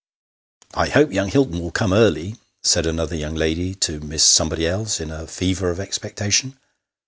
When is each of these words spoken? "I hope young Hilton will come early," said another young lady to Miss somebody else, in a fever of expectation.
"I 0.85 0.89
hope 0.89 1.13
young 1.13 1.27
Hilton 1.29 1.59
will 1.59 1.69
come 1.69 1.93
early," 1.93 2.35
said 2.63 2.87
another 2.87 3.15
young 3.15 3.35
lady 3.35 3.75
to 3.75 3.99
Miss 3.99 4.23
somebody 4.23 4.65
else, 4.67 4.99
in 4.99 5.11
a 5.11 5.27
fever 5.27 5.69
of 5.69 5.79
expectation. 5.79 6.57